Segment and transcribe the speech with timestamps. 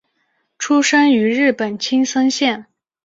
[0.57, 2.65] 出身于日本青森县。